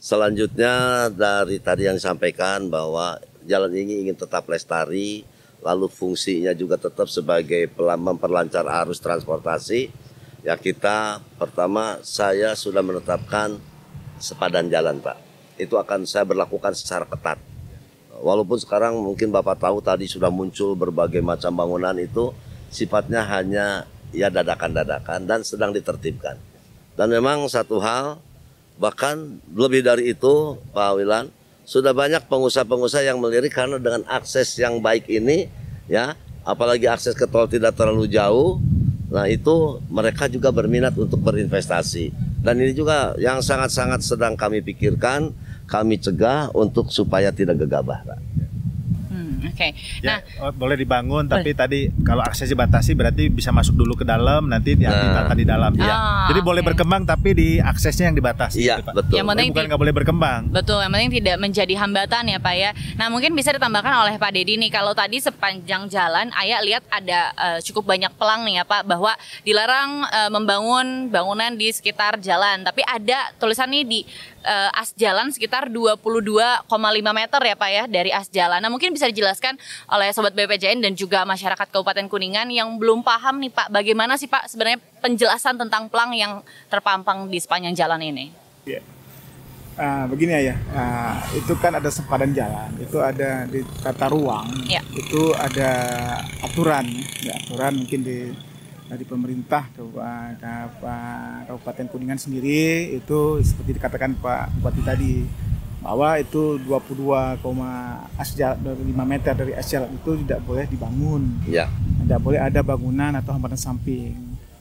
[0.02, 5.26] Selanjutnya dari tadi yang disampaikan bahwa jalan ini ingin tetap lestari,
[5.62, 9.94] lalu fungsinya juga tetap sebagai pelan- memperlancar arus transportasi.
[10.42, 13.62] Ya kita pertama saya sudah menetapkan
[14.18, 15.18] sepadan jalan Pak.
[15.62, 17.38] Itu akan saya berlakukan secara ketat.
[18.22, 22.34] Walaupun sekarang mungkin Bapak tahu tadi sudah muncul berbagai macam bangunan itu
[22.74, 26.38] sifatnya hanya ya dadakan-dadakan dan sedang ditertibkan.
[26.98, 28.18] Dan memang satu hal
[28.82, 31.30] bahkan lebih dari itu Pak Wilan
[31.72, 35.48] sudah banyak pengusaha-pengusaha yang melirik karena dengan akses yang baik ini
[35.88, 38.60] ya apalagi akses ke tol tidak terlalu jauh
[39.08, 42.12] nah itu mereka juga berminat untuk berinvestasi
[42.44, 45.32] dan ini juga yang sangat-sangat sedang kami pikirkan
[45.64, 48.20] kami cegah untuk supaya tidak gegabah Pak.
[49.42, 49.68] Hmm, Oke.
[50.02, 54.06] Nah, Ya, oh, boleh dibangun tapi tadi kalau akses dibatasi berarti bisa masuk dulu ke
[54.06, 54.94] dalam nanti di Nah.
[54.94, 55.72] ditata di dalam.
[55.74, 55.96] Iya.
[56.30, 58.60] Jadi Ah, boleh berkembang tapi di aksesnya yang dibatasi.
[58.60, 58.94] Iya gitu, Pak.
[58.94, 59.16] betul.
[59.18, 60.40] Yang penting bukan nggak boleh berkembang.
[60.48, 62.70] Betul, yang penting tidak menjadi hambatan ya Pak ya.
[62.96, 67.20] Nah mungkin bisa ditambahkan oleh Pak Dedi nih, kalau tadi sepanjang jalan Ayah lihat ada
[67.34, 72.62] eh, cukup banyak pelang nih ya Pak, bahwa dilarang eh, membangun bangunan di sekitar jalan.
[72.62, 74.00] Tapi ada tulisan nih di
[74.42, 76.68] eh, as jalan sekitar 22,5
[77.12, 78.60] meter ya Pak ya dari as jalan.
[78.60, 79.31] Nah mungkin bisa dijelaskan
[79.92, 84.28] oleh Sobat BPJN dan juga masyarakat Kabupaten Kuningan yang belum paham nih Pak, bagaimana sih
[84.28, 88.34] Pak sebenarnya penjelasan tentang pelang yang terpampang di sepanjang jalan ini?
[88.68, 88.82] Iya.
[89.80, 94.84] uh, begini ya, uh, itu kan ada sepadan jalan, itu ada di tata ruang, Ya.
[94.94, 95.72] itu ada
[96.44, 96.86] aturan,
[97.24, 98.30] ya, aturan mungkin di
[98.92, 99.88] dari pemerintah ke,
[101.48, 102.92] Kabupaten Kuningan sendiri.
[103.00, 105.14] Itu seperti dikatakan Pak Bupati tadi
[105.82, 107.42] bahwa itu 22,
[108.16, 111.66] asjal 5 meter dari asjal itu tidak boleh dibangun, Ya,
[112.06, 114.14] tidak boleh ada bangunan atau hambatan samping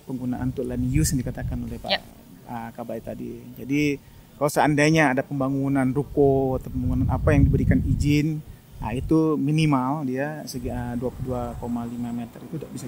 [0.09, 2.01] penggunaan untuk land use yang dikatakan oleh Pak Ya.
[2.49, 3.37] uh, Kabai tadi.
[3.55, 4.01] Jadi
[4.41, 8.41] kalau seandainya ada pembangunan ruko atau pembangunan apa yang diberikan izin,
[8.81, 11.61] nah itu minimal dia segi uh, 22,5
[12.17, 12.85] meter itu tidak bisa.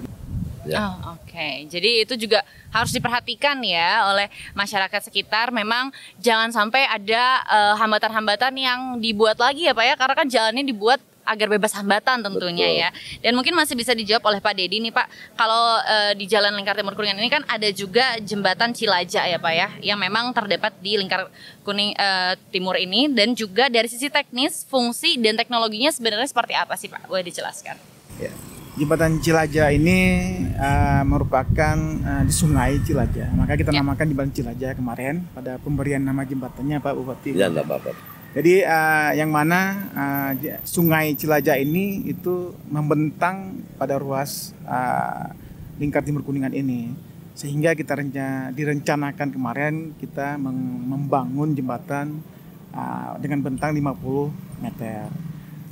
[0.63, 0.79] Ya.
[0.79, 2.39] Oh, Oke, jadi itu juga
[2.71, 5.51] harus diperhatikan ya oleh masyarakat sekitar.
[5.51, 5.91] Memang
[6.23, 11.03] jangan sampai ada eh, hambatan-hambatan yang dibuat lagi ya Pak ya, karena kan jalannya dibuat
[11.23, 12.81] agar bebas hambatan tentunya Betul.
[12.83, 12.89] ya.
[13.23, 15.07] Dan mungkin masih bisa dijawab oleh Pak Dedi nih Pak.
[15.35, 19.53] Kalau eh, di Jalan Lingkar Timur Kuningan ini kan ada juga jembatan Cilaja ya Pak
[19.53, 21.27] ya, yang memang terdapat di Lingkar
[21.63, 26.75] Kuning eh, Timur ini dan juga dari sisi teknis, fungsi dan teknologinya sebenarnya seperti apa
[26.75, 27.07] sih Pak?
[27.07, 27.75] Boleh dijelaskan?
[28.19, 28.31] Ya.
[28.73, 33.29] Jembatan Cilaja ini uh, merupakan uh, di Sungai Cilaja.
[33.29, 33.85] Maka kita Ya.
[33.85, 37.37] namakan Jembatan Cilaja kemarin pada pemberian nama jembatannya Pak Bupati.
[37.37, 37.93] ya enggak apa-apa.
[38.33, 40.31] Jadi uh, yang mana uh,
[40.65, 45.29] Sungai Cilaja ini itu membentang pada ruas uh,
[45.77, 46.89] lingkar timur kuningan ini,
[47.37, 52.25] sehingga kita renca- direncanakan kemarin kita membangun jembatan
[52.73, 55.13] uh, dengan bentang 50 meter.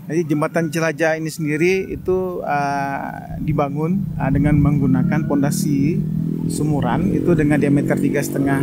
[0.06, 5.98] Jadi jembatan Cilaja ini sendiri itu uh, dibangun uh, dengan menggunakan pondasi
[6.46, 8.62] sumuran itu dengan diameter tiga setengah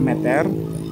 [0.00, 0.48] meter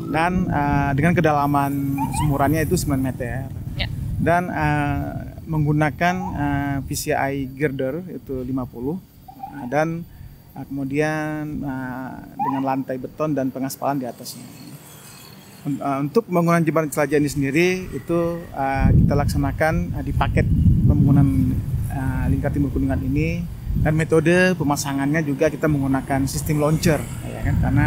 [0.06, 1.72] dan uh, dengan kedalaman
[2.16, 3.92] sumurannya itu 9 meter Ya.
[4.16, 5.04] dan uh,
[5.44, 8.96] menggunakan uh, PCI girder itu 50 uh,
[9.68, 10.00] dan
[10.56, 14.42] uh, kemudian uh, dengan lantai beton dan pengaspalan di atasnya.
[15.66, 18.18] Un- uh, Untuk pembangunan jembatan Cilaja ini sendiri itu
[18.56, 20.48] uh, kita laksanakan uh, di paket
[20.88, 21.52] pembangunan
[21.92, 23.44] uh, lingkar timur kuningan ini
[23.76, 26.96] dan metode pemasangannya juga kita menggunakan sistem launcher
[27.28, 27.86] ya kan karena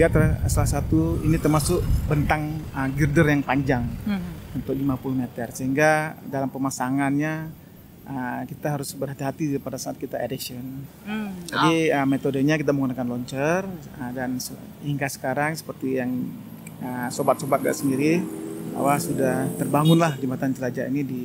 [0.00, 0.08] dia
[0.48, 3.84] salah satu ini termasuk bentang uh, girder yang panjang
[4.56, 7.52] untuk 50 meter sehingga dalam pemasangannya
[8.08, 10.88] uh, kita harus berhati-hati pada saat kita erection.
[11.04, 13.68] Hmm, Jadi uh, metodenya kita menggunakan launcher
[14.00, 14.40] uh, dan
[14.80, 16.32] hingga sekarang seperti yang
[16.80, 18.24] uh, sobat-sobat gak sendiri
[18.72, 21.22] bahwa sudah terbangunlah jembatan Cilacap ini di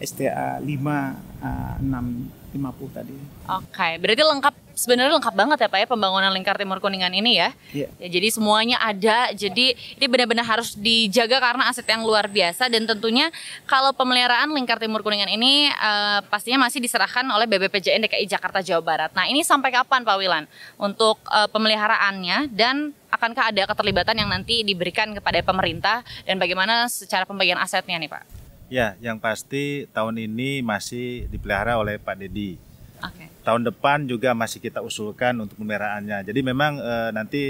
[0.00, 3.16] STA 5 uh, 650 tadi.
[3.44, 7.50] Oke, berarti lengkap sebenarnya lengkap banget ya Pak ya pembangunan lingkar timur kuningan ini ya.
[7.72, 7.88] Iya.
[7.98, 9.30] Ya, jadi semuanya ada.
[9.34, 13.28] Jadi ini benar-benar harus dijaga karena aset yang luar biasa dan tentunya
[13.66, 18.82] kalau pemeliharaan lingkar timur kuningan ini eh, pastinya masih diserahkan oleh BBPJN DKI Jakarta Jawa
[18.82, 19.10] Barat.
[19.12, 20.44] Nah, ini sampai kapan Pak Wilan
[20.80, 27.26] untuk eh, pemeliharaannya dan akankah ada keterlibatan yang nanti diberikan kepada pemerintah dan bagaimana secara
[27.26, 28.24] pembagian asetnya nih Pak?
[28.70, 32.69] Ya, yang pasti tahun ini masih dipelihara oleh Pak Dedi.
[33.02, 33.24] Oke.
[33.40, 36.22] Tahun depan juga masih kita usulkan untuk pemeliharaannya.
[36.22, 37.42] Jadi memang eh, nanti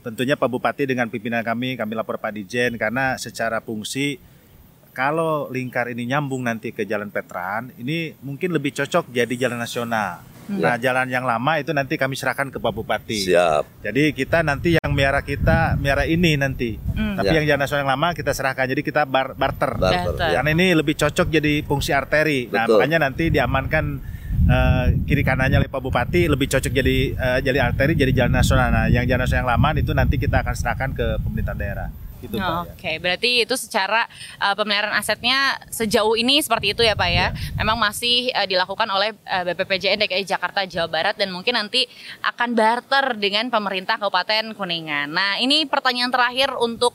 [0.00, 4.16] tentunya Pak Bupati dengan pimpinan kami, kami lapor Pak Dijen karena secara fungsi
[4.90, 10.18] kalau lingkar ini nyambung nanti ke Jalan Petran, ini mungkin lebih cocok jadi jalan nasional.
[10.50, 13.22] Nah, jalan yang lama itu nanti kami serahkan ke Pak Bupati.
[13.22, 13.86] Siap.
[13.86, 16.74] Jadi kita nanti yang miara kita miara ini nanti.
[16.74, 17.14] Hmm.
[17.14, 17.38] Tapi Ya.
[17.38, 18.66] yang jalan nasional yang lama kita serahkan.
[18.66, 19.78] Jadi kita bar- barter.
[19.78, 20.18] Barter.
[20.18, 20.42] Ya.
[20.42, 22.50] Karena ini lebih cocok jadi fungsi arteri.
[22.50, 22.82] Nah, Betul.
[22.82, 23.84] makanya nanti diamankan
[24.50, 28.68] eh, kiri kanannya oleh Pak Bupati lebih cocok jadi eh, jadi arteri jadi jalan nasional.
[28.74, 31.88] Nah, yang jalan nasional yang lama itu nanti kita akan serahkan ke pemerintah daerah.
[32.20, 32.44] Gitu, Pak.
[32.44, 32.72] Oh, ya.
[32.76, 34.04] Oke, berarti itu secara
[34.36, 37.32] uh, pemeliharaan asetnya sejauh ini seperti itu ya Pak ya.
[37.56, 41.88] Memang masih uh, dilakukan oleh uh, BPPJN DKI Jakarta Jawa Barat dan mungkin nanti
[42.20, 45.08] akan barter dengan pemerintah Kabupaten Kuningan.
[45.08, 46.92] Nah, ini pertanyaan terakhir untuk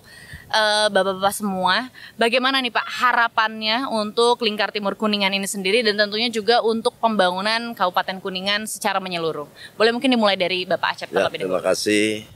[0.52, 6.30] uh, bapak-bapak semua, bagaimana nih Pak harapannya untuk Lingkar Timur Kuningan ini sendiri dan tentunya
[6.30, 9.48] juga untuk pembangunan Kabupaten Kuningan secara menyeluruh.
[9.80, 12.28] Boleh mungkin dimulai dari Bapak Acep Ya, terima kasih.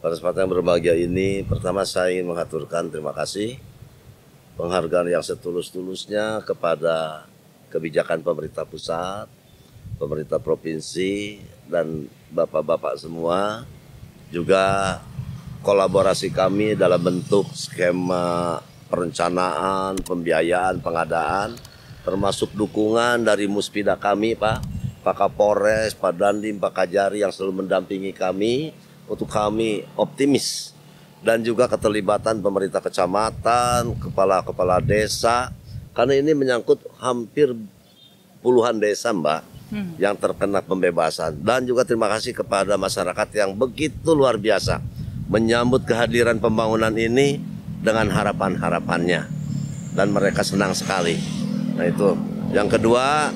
[0.00, 3.56] Pada kesempatan yang berbahagia ini, pertama saya ingin mengaturkan terima kasih
[4.54, 7.26] penghargaan yang setulus-tulusnya kepada
[7.74, 9.26] kebijakan pemerintah pusat,
[9.98, 13.66] pemerintah provinsi, dan bapak-bapak semua.
[14.30, 14.98] Juga
[15.64, 18.60] kolaborasi kami dalam bentuk skema
[18.92, 21.56] perencanaan, pembiayaan, pengadaan,
[22.04, 24.60] termasuk dukungan dari muspida kami, Pak,
[25.00, 28.76] Pak Kapolres, Pak Dandim, Pak Kajari yang selalu mendampingi kami
[29.08, 30.76] untuk kami optimis.
[31.24, 35.48] Dan juga keterlibatan pemerintah kecamatan, kepala-kepala desa
[35.96, 37.56] karena ini menyangkut hampir
[38.44, 39.40] puluhan desa, Mbak,
[39.96, 41.40] yang terkena pembebasan.
[41.40, 44.84] Dan juga terima kasih kepada masyarakat yang begitu luar biasa
[45.28, 47.40] menyambut kehadiran pembangunan ini
[47.80, 49.22] dengan harapan-harapannya
[49.94, 51.16] dan mereka senang sekali.
[51.78, 52.10] Nah itu.
[52.54, 53.34] Yang kedua,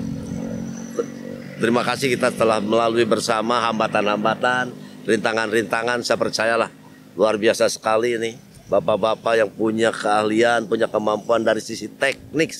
[1.59, 4.71] terima kasih kita telah melalui bersama hambatan-hambatan,
[5.09, 6.07] rintangan-rintangan.
[6.07, 6.71] Saya percayalah
[7.19, 8.33] luar biasa sekali ini.
[8.69, 12.53] Bapak-bapak yang punya keahlian, punya kemampuan dari sisi teknik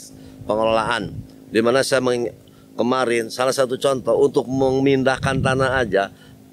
[0.49, 1.13] pengelolaan.
[1.53, 2.01] Di mana saya
[2.75, 6.09] kemarin salah satu contoh untuk memindahkan tanah aja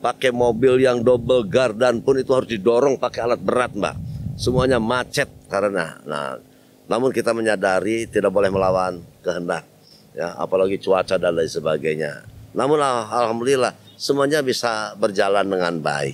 [0.06, 3.98] pakai mobil yang double gardan pun itu harus didorong pakai alat berat mbak.
[4.38, 6.38] Semuanya macet karena nah
[6.86, 9.66] namun kita menyadari tidak boleh melawan kehendak
[10.14, 12.22] ya apalagi cuaca dan lain sebagainya.
[12.54, 16.14] Namun alhamdulillah semuanya bisa berjalan dengan baik.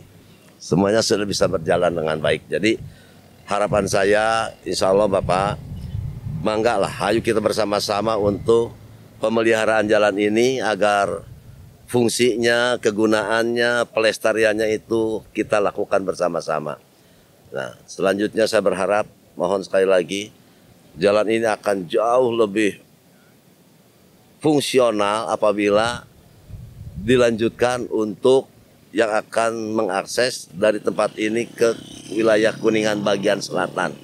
[0.56, 2.48] Semuanya sudah bisa berjalan dengan baik.
[2.48, 2.80] Jadi
[3.44, 5.60] harapan saya insya Allah Bapak
[6.40, 8.72] mangga lah ayo kita bersama-sama untuk
[9.20, 11.31] pemeliharaan jalan ini agar
[11.92, 16.80] fungsinya, kegunaannya, pelestariannya itu kita lakukan bersama-sama.
[17.52, 20.32] Nah, selanjutnya saya berharap, mohon sekali lagi,
[20.96, 22.80] jalan ini akan jauh lebih
[24.40, 26.08] fungsional apabila
[26.96, 28.48] dilanjutkan untuk
[28.96, 31.76] yang akan mengakses dari tempat ini ke
[32.16, 33.96] wilayah Kuningan bagian selatan.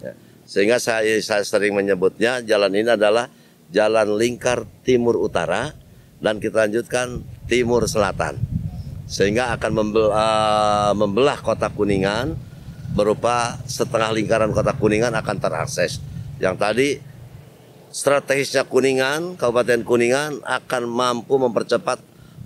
[0.00, 0.16] Ya.
[0.48, 3.28] Sehingga saya, saya sering menyebutnya jalan ini adalah
[3.68, 5.72] jalan lingkar timur utara
[6.20, 8.38] dan kita lanjutkan timur selatan
[9.10, 12.38] sehingga akan membelah, uh, membelah kota Kuningan
[12.94, 15.98] berupa setengah lingkaran kota Kuningan akan terakses.
[16.38, 16.88] Yang tadi
[17.90, 21.98] strategisnya Kuningan, Kabupaten Kuningan akan mampu mempercepat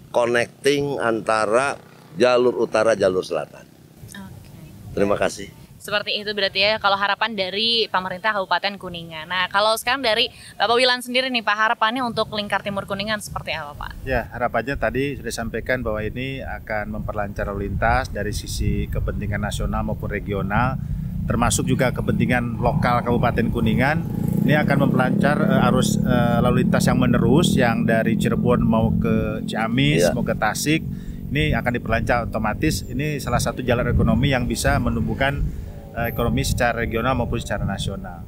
[0.08, 1.76] connecting antara
[2.16, 3.66] jalur utara jalur selatan.
[4.08, 4.96] Okay.
[4.96, 5.63] Terima kasih.
[5.84, 9.28] Seperti itu berarti ya kalau harapan dari pemerintah Kabupaten Kuningan.
[9.28, 13.52] Nah kalau sekarang dari Bapak Wilan sendiri nih Pak harapannya untuk lingkar timur Kuningan seperti
[13.52, 14.08] apa Pak?
[14.08, 19.84] Ya harapannya tadi sudah disampaikan bahwa ini akan memperlancar lalu lintas dari sisi kepentingan nasional
[19.84, 20.80] maupun regional
[21.28, 24.08] termasuk juga kepentingan lokal Kabupaten Kuningan
[24.48, 29.44] ini akan memperlancar uh, arus uh, lalu lintas yang menerus yang dari Cirebon mau ke
[29.44, 30.16] Ciamis ya.
[30.16, 30.80] mau ke Tasik
[31.28, 35.63] ini akan diperlancar otomatis ini salah satu jalan ekonomi yang bisa menumbuhkan
[35.94, 38.26] ekonomi secara regional maupun secara nasional.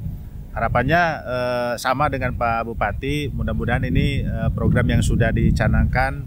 [0.56, 6.24] Harapannya eh, sama dengan Pak Bupati, mudah-mudahan ini eh, program yang sudah dicanangkan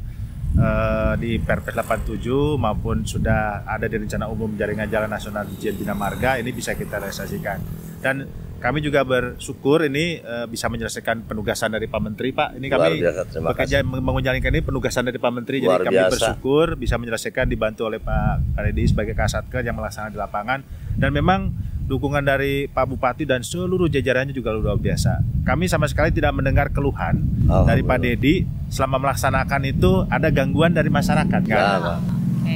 [0.54, 2.30] eh, di Perpres 87
[2.62, 7.02] maupun sudah ada di rencana umum jaringan jalan nasional Dijen Bina Marga ini bisa kita
[7.02, 7.58] realisasikan.
[8.06, 12.60] Dan kami juga bersyukur ini uh, bisa menyelesaikan penugasan dari Pak Menteri Pak.
[12.60, 13.00] Ini kami
[13.42, 15.64] bekerja menjalankan ini penugasan dari Pak Menteri.
[15.64, 16.12] Luar jadi kami biasa.
[16.14, 20.60] bersyukur bisa menyelesaikan dibantu oleh Pak Karedi sebagai Kasatker yang melaksanakan di lapangan
[21.00, 21.56] dan memang
[21.90, 25.26] dukungan dari Pak Bupati dan seluruh jajarannya juga luar biasa.
[25.42, 27.26] Kami sama sekali tidak mendengar keluhan
[27.66, 31.58] dari Pak Dedi selama melaksanakan itu ada gangguan dari masyarakat kan.
[31.58, 31.98] Ya,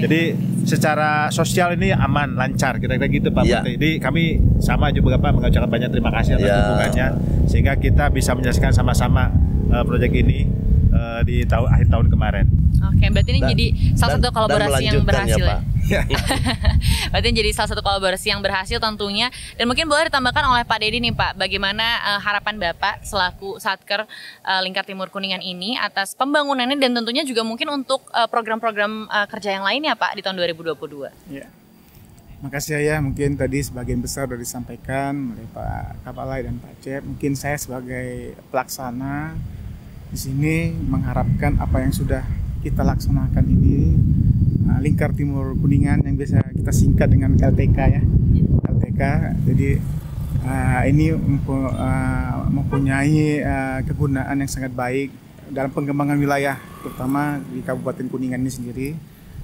[0.01, 0.21] Jadi
[0.63, 3.61] secara sosial ini aman, lancar, kira-kira gitu Pak ya.
[3.61, 6.55] Jadi kami sama juga Pak mengucapkan banyak terima kasih atas ya.
[6.63, 7.07] dukungannya
[7.51, 9.29] sehingga kita bisa menyelesaikan sama-sama
[9.69, 10.47] uh, proyek ini
[10.89, 12.45] uh, di tahun akhir tahun kemarin.
[12.91, 13.65] Oke, berarti ini dan, jadi
[13.95, 15.57] salah satu kolaborasi yang berhasil ya.
[15.87, 16.01] ya?
[17.11, 19.31] berarti jadi salah satu kolaborasi yang berhasil tentunya.
[19.55, 24.03] Dan mungkin boleh ditambahkan oleh Pak Dedi nih Pak, bagaimana uh, harapan Bapak selaku Satker
[24.43, 29.27] uh, Lingkar Timur Kuningan ini atas pembangunannya dan tentunya juga mungkin untuk program-program uh, uh,
[29.31, 31.31] kerja yang lainnya Pak di tahun 2022.
[31.31, 31.47] Iya.
[32.43, 37.01] Makasih ya, mungkin tadi sebagian besar sudah disampaikan oleh Pak Kapalai dan Pak Cep.
[37.07, 39.39] Mungkin saya sebagai pelaksana
[40.11, 43.91] di sini mengharapkan apa yang sudah kita laksanakan ini
[44.71, 48.01] uh, lingkar timur kuningan yang biasa kita singkat dengan LTK ya.
[48.71, 49.01] LTK
[49.43, 49.69] jadi
[50.47, 55.11] uh, ini uh, mempunyai uh, kegunaan yang sangat baik
[55.51, 58.89] dalam pengembangan wilayah terutama di Kabupaten Kuningan ini sendiri.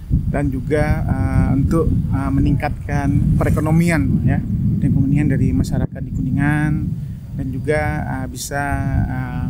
[0.10, 4.42] Dan juga uh, untuk uh, meningkatkan perekonomian ya
[4.82, 6.72] dan kemudian dari masyarakat di Kuningan.
[7.38, 8.64] Dan juga uh, bisa
[9.06, 9.48] uh,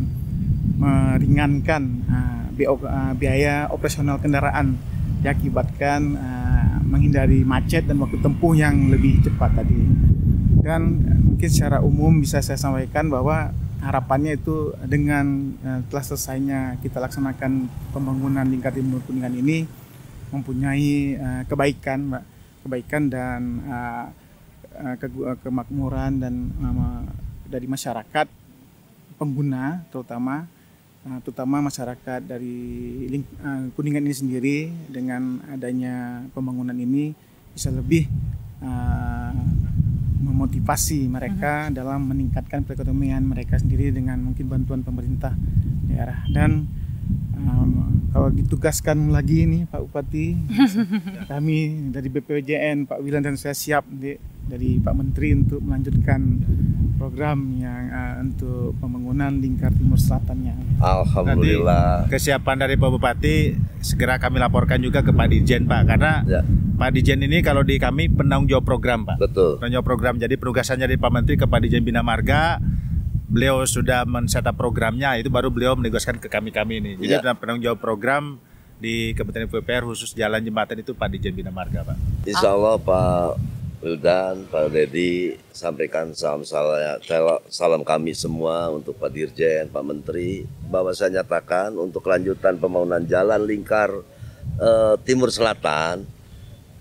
[0.79, 4.79] meringankan uh, biaya operasional kendaraan
[5.19, 9.79] diakibatkan uh, menghindari macet dan waktu tempuh yang lebih cepat tadi.
[10.63, 13.51] Dan mungkin secara umum bisa saya sampaikan bahwa
[13.83, 19.67] harapannya itu dengan uh, telah selesainya kita laksanakan pembangunan lingkar timur kuningan ini
[20.29, 21.17] mempunyai
[21.49, 22.21] kebaikan,
[22.61, 23.41] kebaikan dan
[25.01, 25.09] ke
[25.41, 26.53] kemakmuran dan
[27.49, 28.29] dari masyarakat
[29.17, 30.45] pengguna terutama
[31.07, 32.57] uh, terutama masyarakat dari
[33.43, 34.57] uh, Kuningan ini sendiri
[34.89, 37.15] dengan adanya pembangunan ini
[37.55, 38.07] bisa lebih
[38.63, 39.35] uh,
[40.19, 41.75] memotivasi mereka uh-huh.
[41.75, 45.35] dalam meningkatkan perekonomian mereka sendiri dengan mungkin bantuan pemerintah
[45.87, 46.67] daerah dan
[47.35, 50.35] um, kalau ditugaskan lagi ini Pak Bupati
[51.31, 54.15] kami dari BPJN Pak Wilan dan saya siap di
[54.49, 56.41] dari Pak Menteri untuk melanjutkan
[56.97, 60.57] program yang uh, untuk pembangunan lingkar timur selatannya.
[60.81, 62.03] Alhamdulillah.
[62.03, 63.35] Nanti kesiapan dari Pak Bupati
[63.79, 66.41] segera kami laporkan juga ke Pak Dirjen Pak karena Ya,
[66.75, 69.21] Pak Dirjen ini kalau di kami penanggung jawab program Pak.
[69.21, 69.55] betul.
[69.57, 72.57] Penanggung jawab program jadi penugasannya dari Pak Menteri ke Pak Dirjen Bina Marga
[73.29, 76.91] beliau sudah men-setup programnya itu baru beliau menugaskan ke kami-kami ini.
[76.97, 77.21] Jadi Ya.
[77.21, 78.41] dalam penanggung jawab program
[78.75, 81.95] di Kementerian PUPR khusus jalan jembatan itu Pak Dirjen Bina Marga Pak.
[82.25, 86.99] Insya Allah Pak Wildan, Pak Dedi sampaikan salam salam,
[87.47, 93.39] salam kami semua untuk Pak Dirjen, Pak Menteri bahwa saya nyatakan untuk kelanjutan pembangunan jalan
[93.47, 94.03] lingkar
[94.59, 96.03] eh, Timur Selatan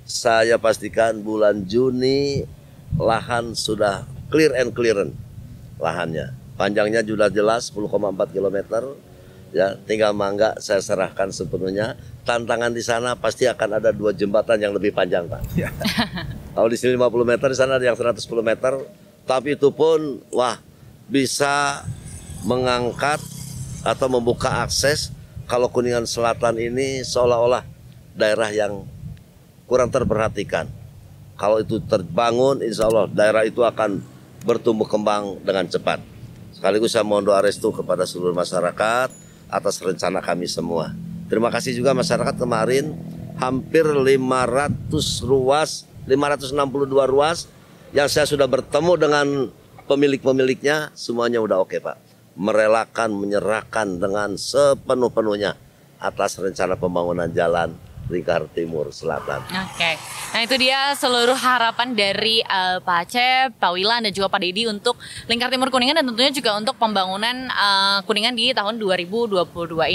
[0.03, 2.43] saya pastikan bulan Juni
[2.99, 4.03] lahan sudah
[4.35, 5.15] clear and clearance
[5.79, 6.35] lahannya.
[6.59, 8.59] Panjangnya sudah jelas 10,4 km.
[9.49, 11.97] Ya, tinggal mangga saya serahkan sepenuhnya.
[12.29, 15.41] Tantangan di sana pasti akan ada dua jembatan yang lebih panjang, Pak.
[16.59, 18.73] Kalau di sini 50 meter, di sana ada yang 110 meter.
[19.25, 20.61] Tapi itu pun, wah,
[21.09, 21.85] bisa
[22.45, 23.21] mengangkat
[23.87, 25.13] atau membuka akses
[25.49, 27.65] kalau Kuningan Selatan ini seolah-olah
[28.17, 28.85] daerah yang
[29.65, 30.69] kurang terperhatikan.
[31.39, 34.03] Kalau itu terbangun, insya Allah daerah itu akan
[34.43, 36.03] bertumbuh kembang dengan cepat.
[36.57, 40.93] Sekaligus saya mohon doa restu kepada seluruh masyarakat atas rencana kami semua.
[41.29, 42.97] Terima kasih juga masyarakat kemarin
[43.37, 47.49] hampir 500 ruas, 562 ruas
[47.93, 49.27] yang saya sudah bertemu dengan
[49.89, 51.97] pemilik-pemiliknya semuanya udah oke Pak.
[52.39, 55.59] Merelakan, menyerahkan dengan sepenuh-penuhnya
[55.99, 57.75] atas rencana pembangunan jalan
[58.09, 59.45] Lingkar Timur Selatan.
[59.45, 59.93] Oke,
[60.33, 64.65] nah itu dia seluruh harapan dari eh, Pak Acep, Pak Wilan dan juga Pak Dedi
[64.65, 64.97] untuk
[65.29, 69.45] Lingkar Timur Kuningan dan tentunya juga untuk pembangunan eh, Kuningan di tahun 2022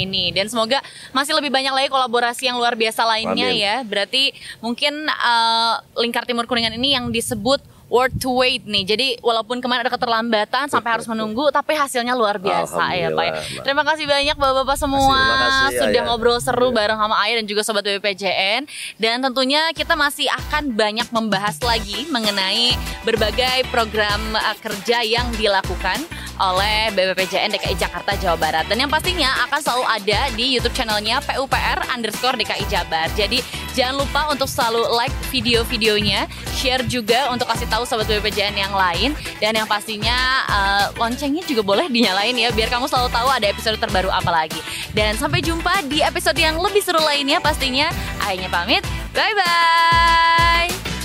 [0.06, 0.30] ini.
[0.30, 0.80] Dan semoga
[1.12, 3.66] masih lebih banyak lagi kolaborasi yang luar biasa lainnya Amin.
[3.66, 3.76] ya.
[3.82, 8.82] Berarti mungkin eh, Lingkar Timur Kuningan ini yang disebut worth to wait nih.
[8.84, 13.26] Jadi walaupun kemarin ada keterlambatan sampai harus menunggu, tapi hasilnya luar biasa ya Pak.
[13.54, 13.62] ya.
[13.62, 16.04] Terima kasih banyak bapak-bapak semua Terima kasih, sudah Ayah.
[16.10, 16.78] ngobrol seru Iya.
[16.82, 18.62] bareng sama Ayah dan juga sobat BPJN
[18.98, 22.74] dan tentunya kita masih akan banyak membahas lagi mengenai
[23.04, 26.02] berbagai program uh, kerja yang dilakukan
[26.34, 31.22] oleh BPPJN DKI Jakarta Jawa Barat dan yang pastinya akan selalu ada di YouTube channelnya
[31.22, 33.06] PUPR underscore DKI Jabar.
[33.14, 33.38] Jadi
[33.72, 36.26] jangan lupa untuk selalu like video-videonya,
[36.58, 41.62] share juga untuk kasih tahu sobat BPJN yang lain dan yang pastinya uh, loncengnya juga
[41.64, 44.60] boleh dinyalain ya biar kamu selalu tahu ada episode terbaru apa lagi.
[44.92, 47.90] Dan sampai jumpa di episode yang lebih seru lainnya pastinya.
[48.24, 48.84] Ayahnya pamit.
[49.14, 51.03] Bye bye.